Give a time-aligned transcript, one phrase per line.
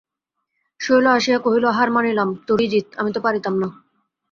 [0.79, 3.67] শৈল আসিয়া কহিল, হার মানিলাম, তোরই জিত–আমি তো পারিতাম না।